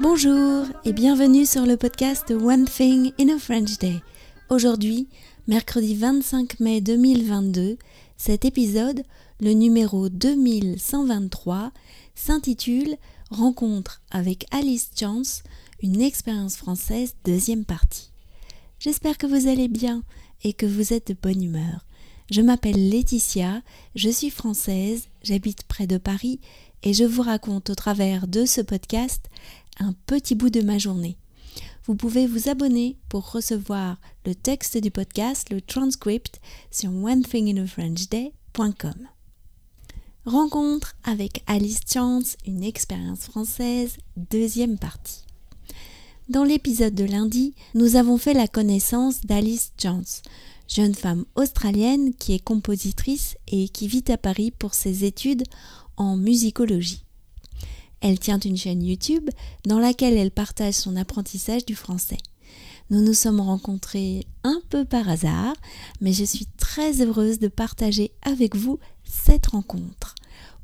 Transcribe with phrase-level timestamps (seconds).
[0.00, 4.00] Bonjour et bienvenue sur le podcast One Thing in a French Day.
[4.48, 5.08] Aujourd'hui,
[5.48, 7.78] mercredi 25 mai 2022,
[8.16, 9.02] cet épisode,
[9.40, 11.72] le numéro 2123,
[12.14, 12.96] s'intitule
[13.30, 15.42] Rencontre avec Alice Chance,
[15.82, 18.12] une expérience française deuxième partie.
[18.78, 20.04] J'espère que vous allez bien
[20.44, 21.84] et que vous êtes de bonne humeur.
[22.30, 23.62] Je m'appelle Laetitia,
[23.96, 26.38] je suis française, j'habite près de Paris
[26.84, 29.28] et je vous raconte au travers de ce podcast
[29.78, 31.16] un petit bout de ma journée.
[31.84, 39.08] Vous pouvez vous abonner pour recevoir le texte du podcast, le transcript sur onethinginafrenchday.com.
[40.26, 45.24] Rencontre avec Alice Chance, une expérience française, deuxième partie.
[46.28, 50.20] Dans l'épisode de lundi, nous avons fait la connaissance d'Alice Chance,
[50.68, 55.44] jeune femme australienne qui est compositrice et qui vit à Paris pour ses études
[55.96, 57.07] en musicologie.
[58.00, 59.28] Elle tient une chaîne YouTube
[59.66, 62.18] dans laquelle elle partage son apprentissage du français.
[62.90, 65.54] Nous nous sommes rencontrés un peu par hasard,
[66.00, 70.14] mais je suis très heureuse de partager avec vous cette rencontre.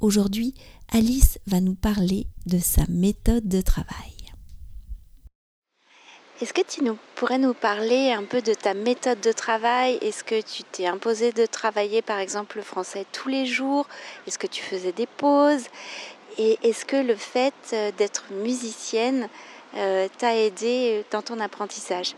[0.00, 0.54] Aujourd'hui,
[0.92, 4.12] Alice va nous parler de sa méthode de travail.
[6.40, 6.82] Est-ce que tu
[7.14, 9.98] pourrais nous parler un peu de ta méthode de travail?
[10.02, 13.86] Est-ce que tu t'es imposé de travailler par exemple le français tous les jours?
[14.26, 15.66] Est-ce que tu faisais des pauses?
[16.38, 19.28] Et est-ce que le fait euh, d'être musicienne
[19.76, 22.14] euh, t'a aidé euh, dans ton apprentissage?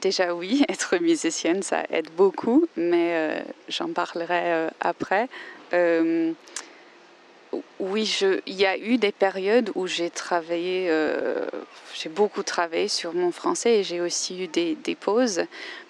[0.00, 5.28] Déjà oui, être musicienne, ça aide beaucoup, mais j'en parlerai après.
[7.80, 10.88] oui, il y a eu des périodes où j'ai travaillé,
[11.94, 15.42] j'ai beaucoup travaillé sur mon français et j'ai aussi eu des, des, pauses,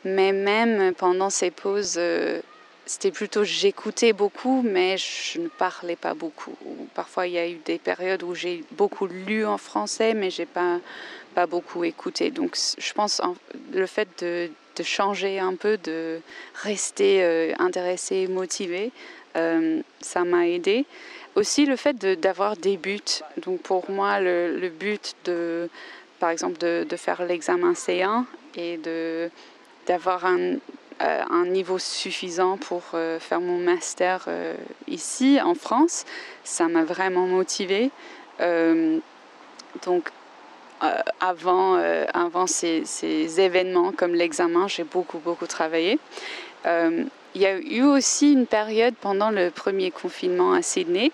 [0.07, 2.01] mais même pendant ces pauses,
[2.91, 6.57] c'était plutôt j'écoutais beaucoup, mais je ne parlais pas beaucoup.
[6.93, 10.45] Parfois, il y a eu des périodes où j'ai beaucoup lu en français, mais j'ai
[10.45, 10.81] pas
[11.37, 12.33] pas beaucoup écouté.
[12.33, 13.23] Donc, je pense
[13.73, 16.21] le fait de, de, changer un peu, de
[16.65, 18.91] rester euh, intéressé, motivé,
[19.37, 20.85] euh, ça m'a aidé.
[21.37, 23.23] Aussi, le fait d'avoir des buts.
[23.37, 25.71] Donc, pour moi, le, le but de,
[26.19, 28.25] par exemple, de, de faire l'examen C1
[28.57, 29.31] et de
[29.87, 30.57] d'avoir un,
[31.03, 34.55] euh, un niveau suffisant pour euh, faire mon master euh,
[34.87, 36.05] ici en France.
[36.45, 37.91] Ça m'a vraiment motivée.
[39.87, 40.11] donc
[41.21, 41.75] avant,
[42.15, 45.99] avant ces, ces, événements comme l'examen, j'ai beaucoup, beaucoup travaillé.
[46.65, 51.13] il y a eu aussi une période pendant le premier confinement à Sydney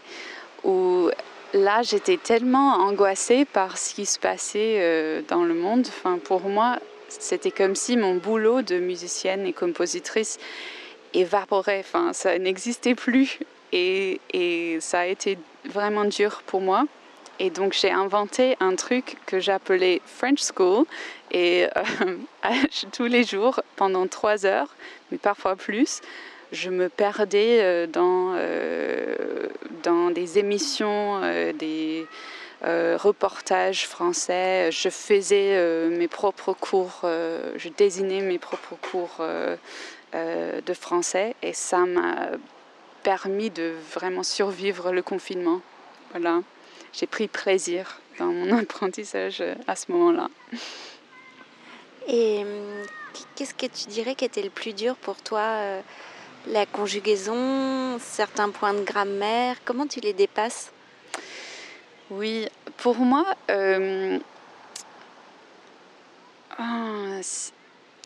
[0.63, 1.11] où
[1.53, 5.85] là, j'étais tellement angoissée par ce qui se passait dans le monde.
[5.89, 6.79] Enfin, pour moi,
[7.19, 10.39] c'était comme si mon boulot de musicienne et compositrice
[11.15, 13.39] évaporait, enfin, ça n'existait plus.
[13.73, 14.21] Et,
[14.81, 16.85] ça a été vraiment dur pour moi.
[17.39, 20.87] Et donc j'ai inventé un truc que j'appelais French School.
[21.31, 22.17] Et euh,
[22.93, 24.75] tous les jours, pendant trois heures,
[25.11, 26.01] mais parfois plus,
[26.53, 29.49] je me perdais euh, euh,
[29.83, 31.21] dans des émissions,
[31.59, 32.07] des
[32.65, 34.71] euh, reportages français.
[34.73, 39.25] Je faisais euh, mes propres cours, euh, je désignais mes propres cours
[40.15, 42.29] de français et ça m'a
[43.03, 45.61] permis de vraiment survivre le confinement.
[46.13, 46.41] Voilà,
[46.95, 50.31] j'ai pris plaisir dans mon apprentissage à ce moment-là.
[52.09, 52.47] Et
[53.35, 55.83] qu'est-ce que tu dirais qui était le plus dur pour toi
[56.47, 60.73] La conjugaison, certains points de grammaire, comment tu les dépasses?
[62.11, 62.47] Oui,
[62.77, 64.19] pour moi, euh,
[66.59, 67.21] ah,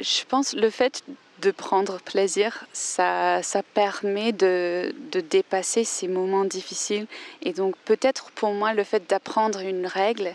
[0.00, 1.05] je pense le fait
[1.41, 7.06] de prendre plaisir, ça, ça permet de, de, dépasser ces moments difficiles.
[7.43, 10.34] Et donc peut-être pour moi, le fait d'apprendre une règle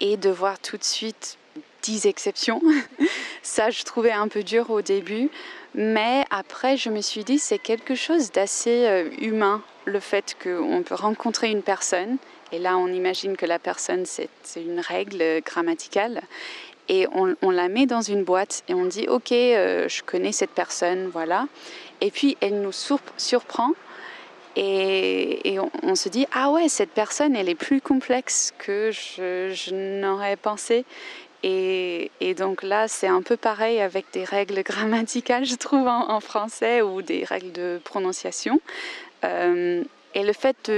[0.00, 1.38] et de voir tout de suite
[1.82, 2.60] dix exceptions,
[3.42, 5.30] ça je trouvais un peu dur au début.
[5.74, 10.82] Mais après, je me suis dit, c'est quelque chose d'assez euh, humain, le fait qu'on
[10.82, 12.18] peut rencontrer une personne
[12.54, 16.22] et là, on imagine que la personne, c'est une règle grammaticale.
[16.88, 20.50] Et on, la met dans une boîte et on dit, OK, euh, je connais cette
[20.50, 21.48] personne, voilà.
[22.00, 23.72] Et puis, elle nous surprend
[24.54, 30.36] et, on, se dit, ah ouais, cette personne, elle est plus complexe que je, n'aurais
[30.36, 30.84] pensé.
[31.46, 36.80] Et, donc là, c'est un peu pareil avec des règles grammaticales, je trouve, en, français
[36.80, 38.60] ou des règles de prononciation.
[39.24, 40.70] Euh, et le fait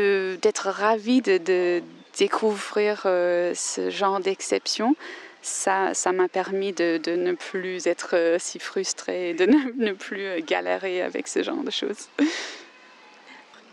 [0.43, 1.83] d'être ravi de,
[2.19, 4.97] découvrir euh, ce genre d'exception,
[5.43, 11.03] ça m'a permis de, ne plus être euh, si frustrée, de ne, plus euh, galérer
[11.03, 12.09] avec ce genre de choses.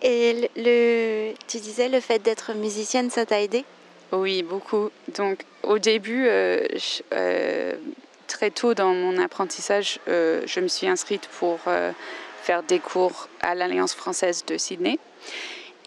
[0.01, 3.63] Et le, tu disais le fait d'être musicienne, ça t'a aidé?
[4.13, 4.92] Oui, beaucoup.
[5.15, 6.60] Donc au début, euh,
[7.13, 7.74] euh,
[8.27, 11.60] très tôt dans mon apprentissage, euh, je me suis inscrite pour
[12.44, 15.00] faire des cours à l'Alliance française de Sydney.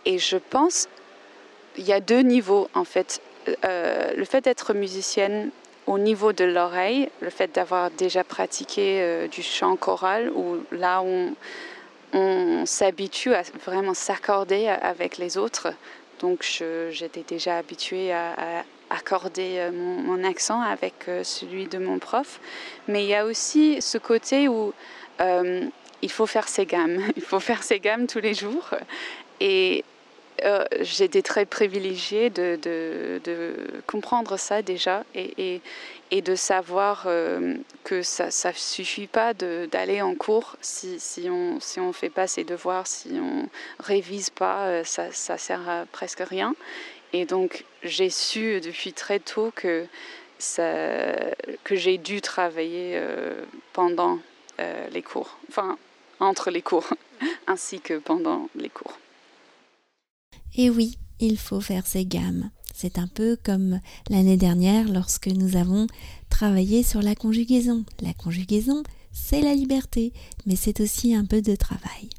[0.06, 0.88] Et je pense,
[1.76, 3.20] il y a deux niveaux en fait.
[3.62, 5.50] le fait d'être musicienne
[5.87, 11.34] au niveau de l'oreille, le fait d'avoir déjà pratiqué du chant choral, où là on,
[12.12, 15.69] on s'habitue à vraiment s'accorder avec les autres.
[16.21, 16.43] Donc
[16.91, 22.41] j'étais déjà habituée à, accorder euh, mon, accent avec euh, celui de mon prof.
[22.87, 24.73] Mais il y a aussi ce côté où
[25.21, 25.65] euh,
[26.03, 27.01] il faut faire ses gammes.
[27.17, 28.71] Il faut faire ses gammes tous les jours.
[29.41, 29.85] Et
[30.44, 32.59] euh, j'étais très privilégiée de,
[33.87, 35.61] comprendre ça déjà et,
[36.11, 37.55] de savoir euh,
[37.85, 40.99] que ça ne suffit pas d'aller en cours si,
[41.31, 43.49] on si on fait pas ses devoirs, si on
[43.79, 46.55] révise pas, euh, ça, ça sert à presque rien.
[47.12, 49.87] Et donc j'ai su depuis très tôt que,
[51.65, 53.00] que j'ai dû travailler
[53.73, 54.19] pendant
[54.91, 55.79] les cours, enfin
[56.21, 56.89] entre les cours,
[57.47, 58.99] ainsi que pendant les cours.
[60.56, 62.50] Et oui, il faut faire ses gammes.
[62.75, 63.81] C'est un peu comme
[64.11, 65.87] l'année dernière lorsque nous avons
[66.29, 67.85] travaillé sur la conjugaison.
[68.03, 68.82] La conjugaison,
[69.12, 70.12] c'est la liberté,
[70.47, 72.11] mais c'est aussi un peu de travail.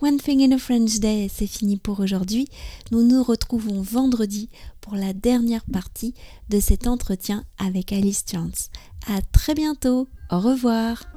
[0.00, 2.48] One Thing in a French Day, c'est fini pour aujourd'hui.
[2.90, 4.48] Nous nous retrouvons vendredi
[4.80, 6.14] pour la dernière partie
[6.48, 8.70] de cet entretien avec Alice Chance.
[9.06, 10.08] À très bientôt.
[10.30, 11.11] Au revoir.